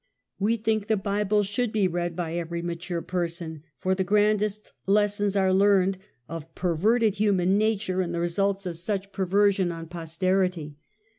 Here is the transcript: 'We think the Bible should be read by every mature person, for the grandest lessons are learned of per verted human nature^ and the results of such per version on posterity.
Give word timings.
'We 0.39 0.57
think 0.57 0.87
the 0.87 0.97
Bible 0.97 1.43
should 1.43 1.71
be 1.71 1.87
read 1.87 2.15
by 2.15 2.33
every 2.33 2.63
mature 2.63 3.03
person, 3.03 3.61
for 3.77 3.93
the 3.93 4.03
grandest 4.03 4.71
lessons 4.87 5.35
are 5.35 5.53
learned 5.53 5.99
of 6.27 6.55
per 6.55 6.75
verted 6.75 7.13
human 7.13 7.59
nature^ 7.59 8.03
and 8.03 8.11
the 8.11 8.19
results 8.19 8.65
of 8.65 8.79
such 8.79 9.11
per 9.11 9.27
version 9.27 9.71
on 9.71 9.85
posterity. 9.85 10.79